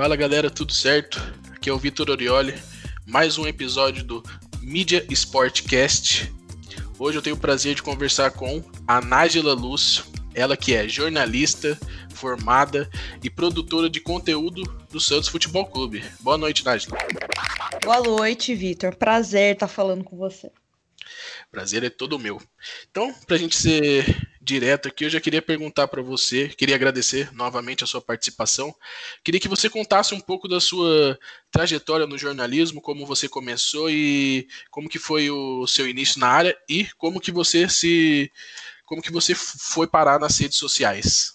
[0.00, 1.20] Fala galera, tudo certo?
[1.52, 2.54] Aqui é o Vitor Orioli,
[3.04, 4.22] mais um episódio do
[4.62, 6.32] Mídia Sportcast.
[6.98, 11.78] Hoje eu tenho o prazer de conversar com a Nájila Lúcio, ela que é jornalista,
[12.14, 12.88] formada
[13.22, 16.02] e produtora de conteúdo do Santos Futebol Clube.
[16.20, 16.96] Boa noite, Nájila.
[17.84, 18.96] Boa noite, Vitor.
[18.96, 20.50] Prazer estar falando com você.
[21.52, 22.40] Prazer é todo meu.
[22.90, 27.32] Então, para a gente ser direto aqui, eu já queria perguntar para você, queria agradecer
[27.34, 28.74] novamente a sua participação.
[29.22, 31.18] Queria que você contasse um pouco da sua
[31.50, 36.56] trajetória no jornalismo, como você começou e como que foi o seu início na área
[36.68, 38.32] e como que você se
[38.86, 41.34] como que você foi parar nas redes sociais.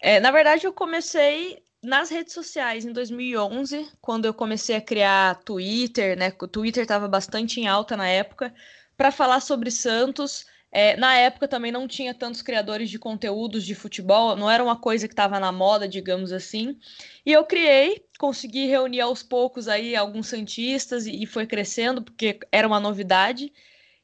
[0.00, 5.36] É, na verdade, eu comecei nas redes sociais em 2011, quando eu comecei a criar
[5.44, 6.32] Twitter, né?
[6.40, 8.52] O Twitter estava bastante em alta na época,
[8.96, 10.46] para falar sobre Santos.
[10.72, 14.76] É, na época também não tinha tantos criadores de conteúdos de futebol, não era uma
[14.76, 16.78] coisa que estava na moda, digamos assim.
[17.26, 22.38] E eu criei, consegui reunir aos poucos aí alguns santistas e, e foi crescendo, porque
[22.52, 23.52] era uma novidade.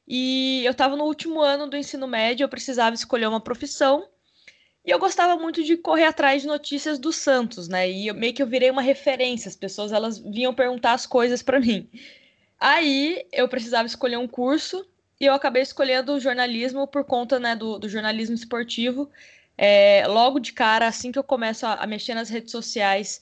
[0.05, 4.07] E eu estava no último ano do ensino médio, eu precisava escolher uma profissão.
[4.85, 7.89] E eu gostava muito de correr atrás de notícias do Santos, né?
[7.89, 11.41] E eu, meio que eu virei uma referência, as pessoas elas vinham perguntar as coisas
[11.41, 11.89] para mim.
[12.59, 14.85] Aí eu precisava escolher um curso
[15.19, 19.09] e eu acabei escolhendo jornalismo por conta né, do, do jornalismo esportivo.
[19.57, 23.19] É, logo de cara, assim que eu começo a, a mexer nas redes sociais,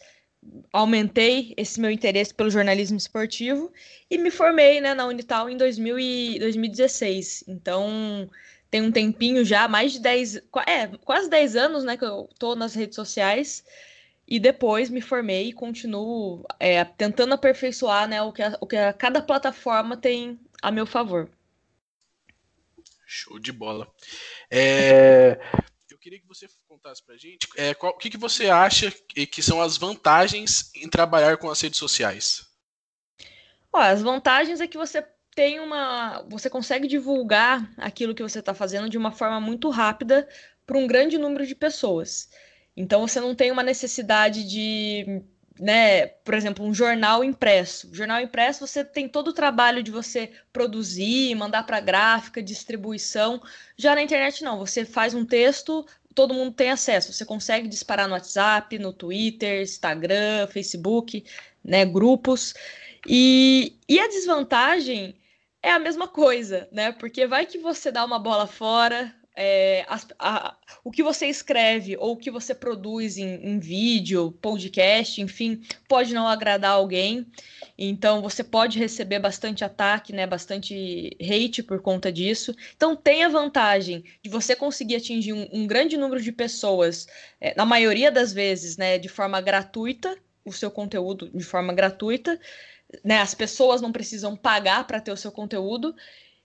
[0.71, 3.71] aumentei esse meu interesse pelo jornalismo esportivo
[4.09, 7.45] e me formei né, na Unital em 2000 e 2016.
[7.47, 8.29] Então,
[8.69, 10.35] tem um tempinho já, mais de 10,
[10.67, 13.63] é, quase 10 anos, né, que eu tô nas redes sociais.
[14.27, 18.75] E depois me formei e continuo é, tentando aperfeiçoar né, o, que a, o que
[18.75, 21.29] a cada plataforma tem a meu favor.
[23.05, 23.87] Show de bola.
[24.49, 25.39] É,
[25.89, 29.25] eu queria que você contasse pra gente é, qual, o que, que você acha que,
[29.25, 32.45] que são as vantagens em trabalhar com as redes sociais.
[33.71, 36.25] Ó, as vantagens é que você tem uma.
[36.29, 40.27] Você consegue divulgar aquilo que você está fazendo de uma forma muito rápida
[40.65, 42.29] para um grande número de pessoas.
[42.75, 45.21] Então você não tem uma necessidade de,
[45.59, 47.89] né, por exemplo, um jornal impresso.
[47.93, 53.41] jornal impresso você tem todo o trabalho de você produzir, mandar para gráfica, distribuição.
[53.77, 57.13] Já na internet não, você faz um texto, todo mundo tem acesso.
[57.13, 61.23] Você consegue disparar no WhatsApp, no Twitter, Instagram, Facebook,
[61.63, 62.53] né, grupos.
[63.07, 65.15] E, e a desvantagem
[65.61, 66.91] é a mesma coisa, né?
[66.91, 69.85] Porque vai que você dá uma bola fora, é,
[70.19, 75.61] a, o que você escreve ou o que você produz em, em, vídeo, podcast, enfim,
[75.87, 77.25] pode não agradar alguém.
[77.77, 80.25] Então você pode receber bastante ataque, né?
[80.25, 82.55] Bastante hate por conta disso.
[82.75, 87.07] Então tem a vantagem de você conseguir atingir um, um grande número de pessoas,
[87.41, 88.97] é, na maioria das vezes, né?
[88.97, 92.39] De forma gratuita, o seu conteúdo de forma gratuita
[93.03, 95.95] né, as pessoas não precisam pagar para ter o seu conteúdo,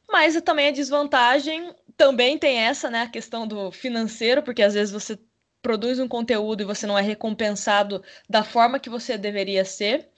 [0.09, 4.91] mas também a desvantagem também tem essa, né, a questão do financeiro, porque às vezes
[4.91, 5.19] você
[5.61, 10.09] produz um conteúdo e você não é recompensado da forma que você deveria ser.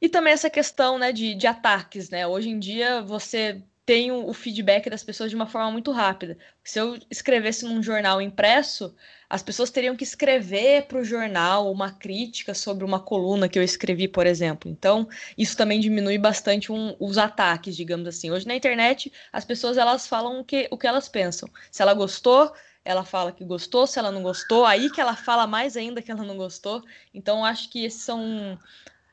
[0.00, 2.26] E também essa questão, né, de, de ataques, né?
[2.26, 6.38] Hoje em dia você tem o feedback das pessoas de uma forma muito rápida.
[6.62, 8.94] Se eu escrevesse num jornal impresso,
[9.28, 13.62] as pessoas teriam que escrever para o jornal uma crítica sobre uma coluna que eu
[13.62, 14.70] escrevi, por exemplo.
[14.70, 18.30] Então, isso também diminui bastante um, os ataques, digamos assim.
[18.30, 21.48] Hoje na internet, as pessoas elas falam o que, o que elas pensam.
[21.70, 22.52] Se ela gostou,
[22.84, 26.10] ela fala que gostou, se ela não gostou, aí que ela fala mais ainda que
[26.10, 26.82] ela não gostou.
[27.12, 28.58] Então, acho que esses são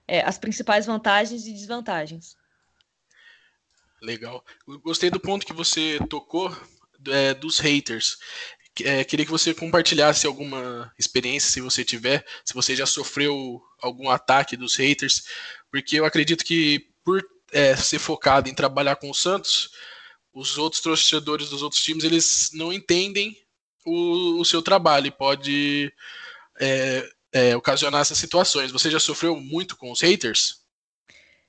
[0.07, 2.38] é, as principais vantagens e desvantagens.
[4.02, 4.44] Legal.
[4.84, 6.56] Gostei do ponto que você tocou
[7.08, 8.18] é, dos haters.
[8.84, 14.09] É, queria que você compartilhasse alguma experiência, se você tiver, se você já sofreu algum
[14.09, 15.24] ataque dos haters,
[15.72, 19.72] porque eu acredito que por é, ser focado em trabalhar com o Santos,
[20.34, 23.35] os outros torcedores dos outros times eles não entendem
[23.84, 25.91] o, o seu trabalho e pode
[26.59, 28.72] é, é, ocasionar essas situações.
[28.72, 30.57] Você já sofreu muito com os haters?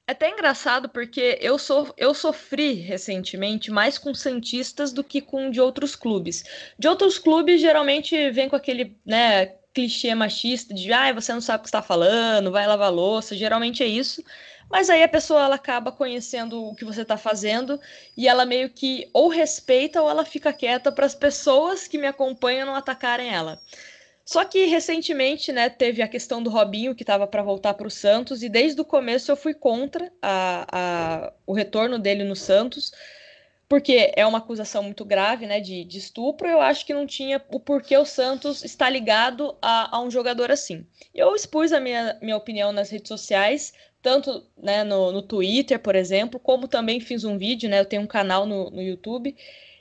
[0.09, 5.51] É até engraçado porque eu, so, eu sofri recentemente mais com Santistas do que com
[5.51, 6.45] de outros clubes.
[6.79, 11.59] De outros clubes, geralmente vem com aquele né, clichê machista de ah, você não sabe
[11.59, 13.37] o que está falando, vai lavar louça.
[13.37, 14.25] Geralmente é isso.
[14.71, 17.79] Mas aí a pessoa ela acaba conhecendo o que você está fazendo
[18.17, 22.07] e ela meio que ou respeita ou ela fica quieta para as pessoas que me
[22.07, 23.61] acompanham não atacarem ela.
[24.29, 27.91] Só que recentemente, né, teve a questão do Robinho que estava para voltar para o
[27.91, 32.93] Santos e desde o começo eu fui contra a, a, o retorno dele no Santos,
[33.67, 37.43] porque é uma acusação muito grave, né, de, de, estupro, eu acho que não tinha
[37.51, 40.87] o porquê o Santos está ligado a, a, um jogador assim.
[41.15, 43.73] Eu expus a minha, minha opinião nas redes sociais,
[44.03, 48.03] tanto né, no, no Twitter, por exemplo, como também fiz um vídeo, né, eu tenho
[48.03, 49.35] um canal no, no YouTube,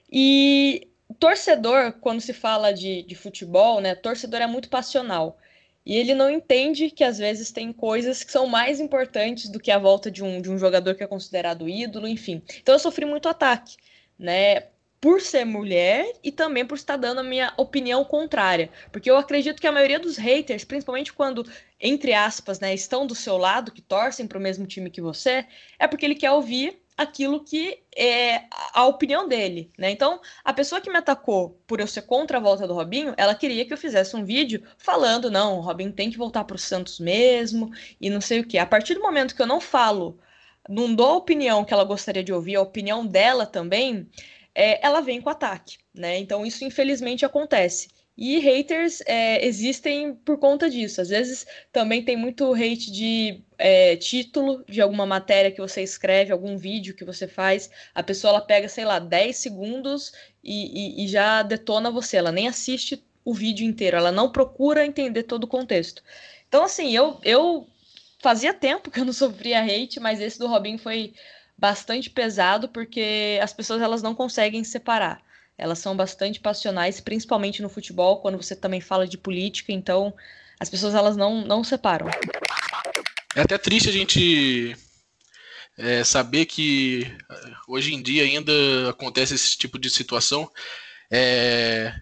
[0.09, 5.37] e torcedor, quando se fala de, de futebol, né, torcedor é muito passional.
[5.85, 9.71] E ele não entende que às vezes tem coisas que são mais importantes do que
[9.71, 12.41] a volta de um, de um jogador que é considerado ídolo, enfim.
[12.61, 13.77] Então eu sofri muito ataque,
[14.19, 14.67] né?
[14.99, 18.69] Por ser mulher e também por estar dando a minha opinião contrária.
[18.91, 21.49] Porque eu acredito que a maioria dos haters, principalmente quando,
[21.79, 25.45] entre aspas, né, estão do seu lado, que torcem para o mesmo time que você,
[25.79, 29.91] é porque ele quer ouvir aquilo que é a opinião dele, né?
[29.91, 33.35] Então, a pessoa que me atacou por eu ser contra a volta do Robinho, ela
[33.35, 36.59] queria que eu fizesse um vídeo falando, não, o Robinho tem que voltar para o
[36.59, 37.71] Santos mesmo
[38.01, 38.57] e não sei o que.
[38.57, 40.19] A partir do momento que eu não falo,
[40.67, 44.09] não dou a opinião que ela gostaria de ouvir, a opinião dela também,
[44.55, 46.17] é, ela vem com ataque, né?
[46.17, 47.89] Então, isso infelizmente acontece.
[48.17, 50.99] E haters é, existem por conta disso.
[50.99, 56.31] Às vezes também tem muito hate de é, título de alguma matéria que você escreve,
[56.31, 57.69] algum vídeo que você faz.
[57.93, 60.11] A pessoa ela pega, sei lá, 10 segundos
[60.43, 62.17] e, e, e já detona você.
[62.17, 66.01] Ela nem assiste o vídeo inteiro, ela não procura entender todo o contexto.
[66.47, 67.67] Então, assim, eu, eu
[68.19, 71.13] fazia tempo que eu não sofria hate, mas esse do Robin foi
[71.57, 75.21] bastante pesado porque as pessoas elas não conseguem separar.
[75.57, 80.13] Elas são bastante passionais, principalmente no futebol, quando você também fala de política, então
[80.59, 82.07] as pessoas elas não, não separam.
[83.35, 84.75] É até triste a gente
[85.77, 88.51] é, saber que é, hoje em dia ainda
[88.89, 90.51] acontece esse tipo de situação.
[91.11, 91.93] É,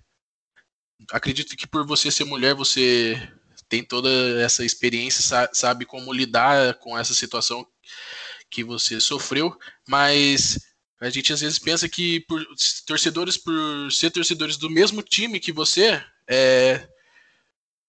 [1.11, 3.21] acredito que por você ser mulher, você
[3.67, 4.09] tem toda
[4.41, 7.65] essa experiência, sabe como lidar com essa situação
[8.49, 9.57] que você sofreu,
[9.87, 10.59] mas
[11.05, 12.43] a gente às vezes pensa que por
[12.85, 16.87] torcedores, por ser torcedores do mesmo time que você, é,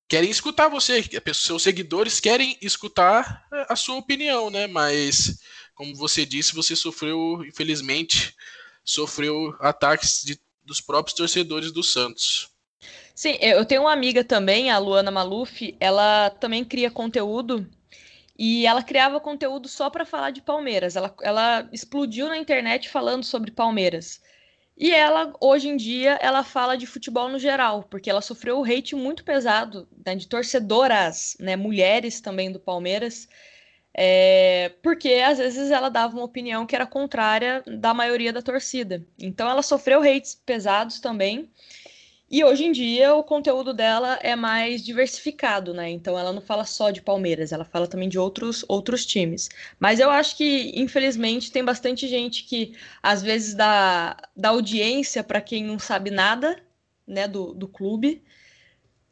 [0.07, 1.03] querem escutar você,
[1.33, 4.67] seus seguidores querem escutar a sua opinião, né?
[4.67, 5.39] Mas,
[5.75, 8.35] como você disse, você sofreu, infelizmente,
[8.85, 12.51] sofreu ataques de, dos próprios torcedores do Santos.
[13.15, 17.67] Sim, eu tenho uma amiga também, a Luana Maluf, ela também cria conteúdo
[18.39, 20.97] e ela criava conteúdo só para falar de Palmeiras.
[20.97, 24.21] Ela, ela explodiu na internet falando sobre Palmeiras.
[24.77, 28.65] E ela, hoje em dia, ela fala de futebol no geral, porque ela sofreu um
[28.65, 33.27] hate muito pesado né, de torcedoras, né, mulheres também do Palmeiras,
[33.95, 39.03] é, porque às vezes ela dava uma opinião que era contrária da maioria da torcida.
[39.19, 41.51] Então ela sofreu hates pesados também.
[42.29, 45.89] E hoje em dia o conteúdo dela é mais diversificado, né?
[45.91, 49.49] Então ela não fala só de Palmeiras, ela fala também de outros, outros times.
[49.79, 55.41] Mas eu acho que, infelizmente, tem bastante gente que às vezes dá, dá audiência para
[55.41, 56.61] quem não sabe nada
[57.07, 58.23] né, do, do clube.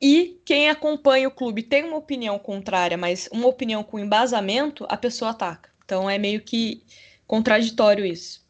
[0.00, 4.96] E quem acompanha o clube tem uma opinião contrária, mas uma opinião com embasamento, a
[4.96, 5.70] pessoa ataca.
[5.84, 6.82] Então é meio que
[7.26, 8.43] contraditório isso.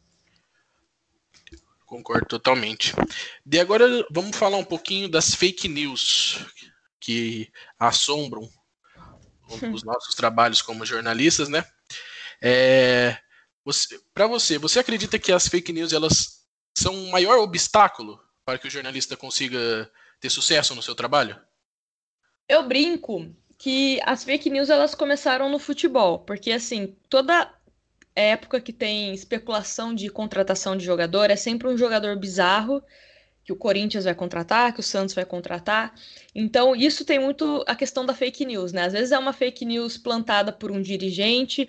[1.95, 2.93] Concordo totalmente.
[3.47, 6.45] De agora vamos falar um pouquinho das fake news
[6.99, 8.51] que assombram
[9.73, 11.65] os nossos trabalhos como jornalistas, né?
[12.43, 13.17] É,
[14.13, 16.45] para você, você acredita que as fake news elas
[16.77, 19.89] são o um maior obstáculo para que o jornalista consiga
[20.19, 21.41] ter sucesso no seu trabalho?
[22.49, 27.55] Eu brinco que as fake news elas começaram no futebol, porque assim, toda
[28.15, 32.83] época que tem especulação de contratação de jogador, é sempre um jogador bizarro
[33.45, 35.95] que o Corinthians vai contratar, que o Santos vai contratar.
[36.35, 38.85] Então, isso tem muito a questão da fake news, né?
[38.85, 41.69] Às vezes é uma fake news plantada por um dirigente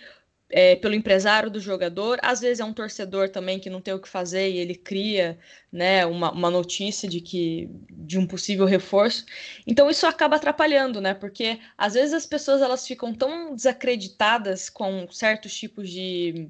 [0.58, 4.00] é, pelo empresário do jogador, às vezes é um torcedor também que não tem o
[4.00, 5.38] que fazer e ele cria
[5.70, 9.26] né, uma, uma notícia de que de um possível reforço.
[9.68, 11.14] Então isso acaba atrapalhando, né?
[11.14, 16.50] Porque às vezes as pessoas elas ficam tão desacreditadas com certos tipos de,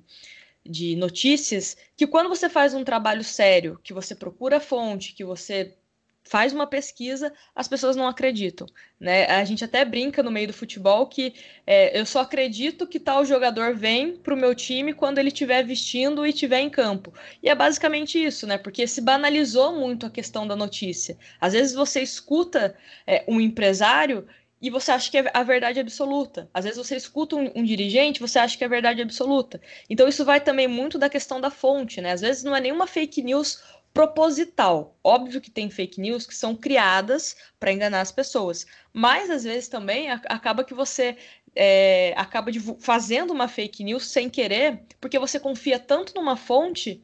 [0.64, 5.76] de notícias que quando você faz um trabalho sério, que você procura fonte, que você
[6.26, 8.68] faz uma pesquisa, as pessoas não acreditam.
[9.00, 9.26] Né?
[9.26, 11.34] A gente até brinca no meio do futebol que
[11.66, 15.64] é, eu só acredito que tal jogador vem para o meu time quando ele estiver
[15.64, 17.14] vestindo e estiver em campo.
[17.42, 18.58] E é basicamente isso, né?
[18.58, 21.18] Porque se banalizou muito a questão da notícia.
[21.40, 24.28] Às vezes você escuta é, um empresário
[24.62, 26.50] e você acha que é a verdade absoluta.
[26.52, 29.62] Às vezes você escuta um, um, dirigente, você acha que é a verdade absoluta.
[29.88, 32.14] Então isso vai também muito da questão da fonte, né?
[32.14, 33.62] Às vezes não é nenhuma fake news
[33.96, 35.00] proposital.
[35.02, 39.70] Óbvio que tem fake news que são criadas para enganar as pessoas, mas às vezes
[39.70, 41.18] também acaba que você
[41.56, 47.02] é, acaba fazendo uma fake news sem querer, porque você confia tanto numa fonte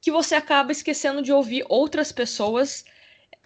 [0.00, 2.82] que você acaba esquecendo de ouvir outras pessoas.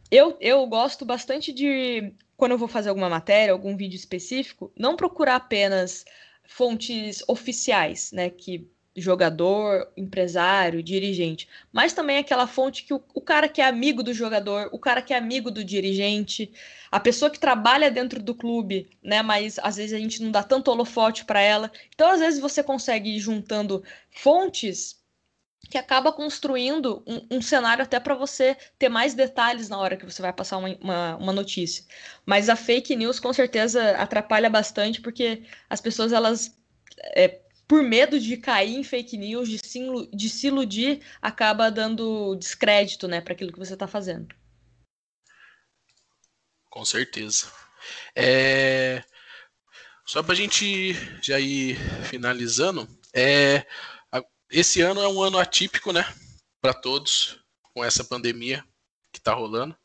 [0.09, 4.95] Eu, eu gosto bastante de, quando eu vou fazer alguma matéria, algum vídeo específico, não
[4.95, 6.05] procurar apenas
[6.45, 8.31] fontes oficiais, né?
[8.31, 14.03] Que jogador, empresário, dirigente, mas também aquela fonte que o, o, cara que é amigo
[14.03, 16.51] do jogador, o cara que é amigo do dirigente,
[16.91, 19.23] a pessoa que trabalha dentro do clube, né?
[19.23, 21.71] Mas às vezes a gente não dá tanto holofote para ela.
[21.95, 24.97] Então, às vezes você consegue ir juntando fontes
[25.69, 30.05] que acaba construindo um, um cenário até para você ter mais detalhes na hora que
[30.05, 31.85] você vai passar uma, uma, uma, notícia.
[32.25, 36.57] Mas a fake news com certeza atrapalha bastante porque as pessoas elas
[37.17, 39.81] é, por medo de cair em fake news, de se,
[40.13, 44.35] de se iludir, acaba dando descrédito né, para aquilo que você está fazendo.
[46.71, 47.51] Com certeza.
[48.15, 49.03] É...
[50.05, 53.67] Só para a gente já ir finalizando, é...
[54.51, 56.05] esse ano é um ano atípico, né,
[56.61, 57.41] para todos,
[57.75, 58.65] com essa pandemia
[59.13, 59.77] que está rolando.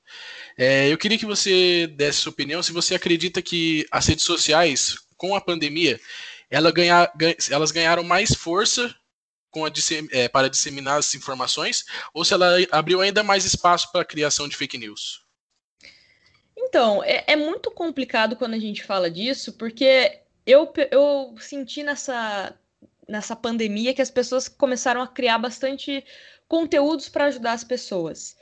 [0.56, 0.92] É...
[0.92, 5.36] Eu queria que você desse sua opinião se você acredita que as redes sociais, com
[5.36, 6.00] a pandemia,
[6.52, 8.94] ela ganha, ganha, elas ganharam mais força
[9.50, 9.72] com a,
[10.12, 14.48] é, para disseminar as informações, ou se ela abriu ainda mais espaço para a criação
[14.48, 15.26] de fake news?
[16.56, 22.54] Então, é, é, muito complicado quando a gente fala disso, porque eu, eu senti nessa,
[23.08, 26.04] nessa pandemia que as pessoas começaram a criar bastante
[26.48, 28.36] conteúdos para ajudar as pessoas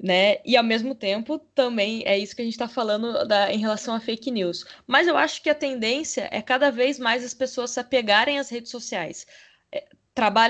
[0.00, 0.38] né?
[0.44, 3.94] E ao mesmo tempo também é isso que a gente está falando da, em relação
[3.94, 4.64] a fake news.
[4.86, 8.50] Mas eu acho que a tendência é cada vez mais as pessoas se apegarem às
[8.50, 9.26] redes sociais.
[9.72, 9.84] É,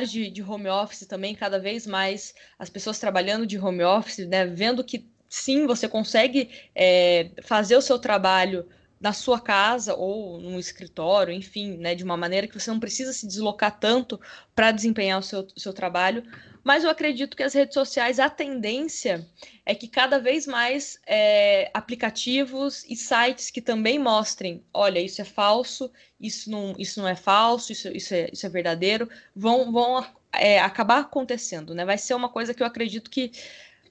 [0.06, 4.46] de, de home office também, cada vez mais as pessoas trabalhando de home office, né?
[4.46, 8.68] Vendo que sim, você consegue é, fazer o seu trabalho
[9.00, 13.12] na sua casa ou no escritório, enfim, né, de uma maneira que você não precisa
[13.12, 14.18] se deslocar tanto
[14.54, 16.22] para desempenhar o seu, o seu trabalho,
[16.64, 19.28] mas eu acredito que as redes sociais, a tendência
[19.66, 25.24] é que cada vez mais é, aplicativos e sites que também mostrem, olha, isso é
[25.24, 30.04] falso, isso não, isso não é falso, isso, isso, é, isso é verdadeiro, vão, vão
[30.32, 31.84] é, acabar acontecendo, né?
[31.84, 33.30] Vai ser uma coisa que eu acredito que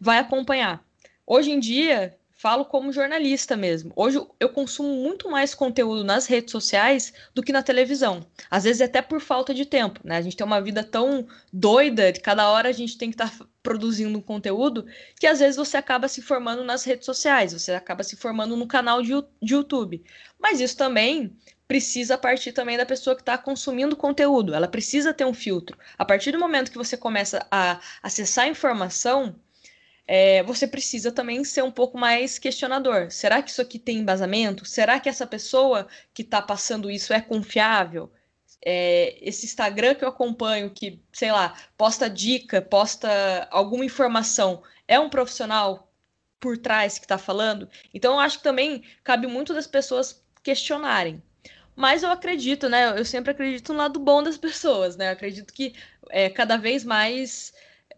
[0.01, 0.83] vai acompanhar.
[1.25, 3.93] Hoje em dia, falo como jornalista mesmo.
[3.95, 8.27] Hoje eu consumo muito mais conteúdo nas redes sociais do que na televisão.
[8.51, 10.17] Às vezes até por falta de tempo, né?
[10.17, 13.29] A gente tem uma vida tão doida, de cada hora a gente tem que estar
[13.29, 14.85] tá produzindo um conteúdo,
[15.17, 18.67] que às vezes você acaba se formando nas redes sociais, você acaba se formando no
[18.67, 20.03] canal de, de YouTube.
[20.37, 21.33] Mas isso também
[21.65, 24.53] precisa partir também da pessoa que está consumindo conteúdo.
[24.53, 25.77] Ela precisa ter um filtro.
[25.97, 29.33] A partir do momento que você começa a acessar informação,
[30.05, 33.09] é, você precisa também ser um pouco mais questionador.
[33.11, 34.65] Será que isso aqui tem embasamento?
[34.65, 38.11] Será que essa pessoa que está passando isso é confiável?
[38.65, 44.99] É, esse Instagram que eu acompanho, que, sei lá, posta dica, posta alguma informação, é
[44.99, 45.91] um profissional
[46.39, 47.69] por trás que está falando?
[47.93, 51.21] Então, eu acho que também cabe muito das pessoas questionarem.
[51.75, 52.97] Mas eu acredito, né?
[52.99, 55.07] Eu sempre acredito no lado bom das pessoas, né?
[55.07, 55.73] Eu acredito que
[56.09, 57.53] é, cada vez mais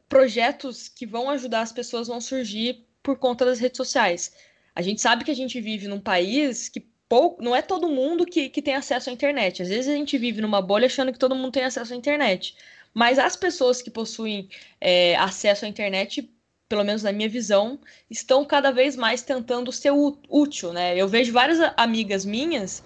[0.07, 4.33] projetos que vão ajudar as pessoas vão surgir por conta das redes sociais.
[4.73, 8.25] A gente sabe que a gente vive num país que pouco, não é todo mundo
[8.25, 9.61] que, que tem acesso à internet.
[9.61, 12.55] Às vezes a gente vive numa bolha achando que todo mundo tem acesso à internet.
[12.93, 16.29] Mas as pessoas que possuem é, acesso à internet,
[16.67, 19.91] pelo menos na minha visão, estão cada vez mais tentando ser
[20.29, 20.97] útil, né?
[20.97, 22.83] Eu vejo várias amigas minhas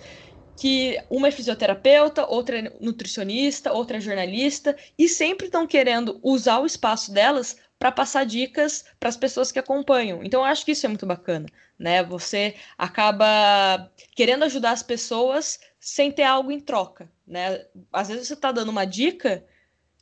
[0.60, 6.60] que uma é fisioterapeuta, outra é nutricionista, outra é jornalista, e sempre estão querendo usar
[6.60, 10.22] o espaço delas para passar dicas para as pessoas que acompanham.
[10.22, 11.48] Então, eu acho que isso é muito bacana,
[11.80, 12.04] né?
[12.04, 17.66] Você acaba querendo ajudar as pessoas sem ter algo em troca, né?
[17.94, 19.46] Às vezes você está dando uma dica,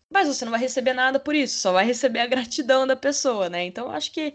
[0.10, 3.48] mas você não vai receber nada por isso, só vai receber a gratidão da pessoa,
[3.48, 3.64] né?
[3.64, 4.34] Então, eu acho que,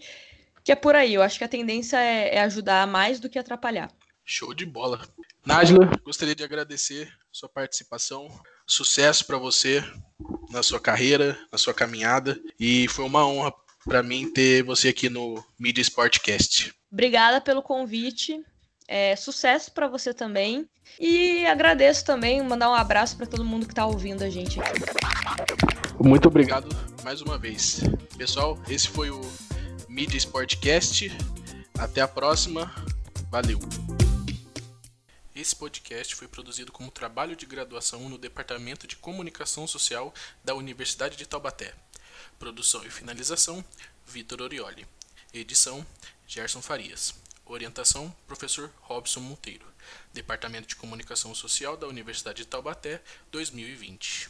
[0.63, 1.15] que é por aí.
[1.15, 3.91] Eu acho que a tendência é, é ajudar mais do que atrapalhar.
[4.25, 5.01] Show de bola.
[5.45, 8.29] Nájila, gostaria de agradecer sua participação.
[8.67, 9.85] Sucesso para você
[10.51, 12.41] na sua carreira, na sua caminhada.
[12.59, 13.53] E foi uma honra
[13.85, 16.73] para mim ter você aqui no Media Sportcast.
[16.91, 18.41] Obrigada pelo convite.
[18.87, 20.69] É, sucesso para você também.
[21.01, 24.81] E agradeço também, mandar um abraço para todo mundo que está ouvindo a gente aqui.
[25.99, 26.69] Muito obrigado
[27.03, 27.81] mais uma vez.
[28.17, 29.21] Pessoal, esse foi o
[29.89, 31.11] Media Sportcast.
[31.79, 32.71] Até a próxima.
[33.31, 33.59] Valeu.
[35.35, 40.13] Esse podcast foi produzido como trabalho de graduação no Departamento de Comunicação Social
[40.45, 41.75] da Universidade de Taubaté.
[42.39, 43.65] Produção e finalização:
[44.07, 44.87] Vitor Orioli.
[45.33, 45.87] Edição:
[46.27, 47.15] Gerson Farias.
[47.47, 49.65] Orientação: Professor Robson Monteiro.
[50.13, 54.21] Departamento de Comunicação Social da Universidade de Taubaté, 2020.